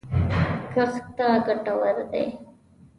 [0.73, 2.25] کښت ته ګټور دی